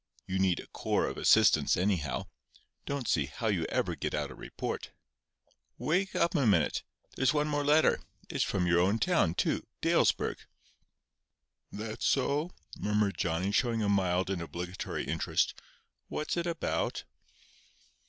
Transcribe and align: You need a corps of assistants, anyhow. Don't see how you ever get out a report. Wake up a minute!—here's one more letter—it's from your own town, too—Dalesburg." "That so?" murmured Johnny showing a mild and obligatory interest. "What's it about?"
You 0.25 0.39
need 0.39 0.59
a 0.59 0.65
corps 0.65 1.05
of 1.05 1.15
assistants, 1.19 1.77
anyhow. 1.77 2.25
Don't 2.87 3.07
see 3.07 3.27
how 3.27 3.45
you 3.49 3.65
ever 3.65 3.93
get 3.93 4.15
out 4.15 4.31
a 4.31 4.33
report. 4.33 4.89
Wake 5.77 6.15
up 6.15 6.33
a 6.33 6.47
minute!—here's 6.47 7.35
one 7.35 7.47
more 7.47 7.63
letter—it's 7.63 8.43
from 8.43 8.65
your 8.65 8.79
own 8.79 8.97
town, 8.97 9.35
too—Dalesburg." 9.35 10.37
"That 11.71 12.01
so?" 12.01 12.49
murmured 12.79 13.15
Johnny 13.19 13.51
showing 13.51 13.83
a 13.83 13.89
mild 13.89 14.31
and 14.31 14.41
obligatory 14.41 15.03
interest. 15.03 15.53
"What's 16.07 16.35
it 16.35 16.47
about?" 16.47 17.03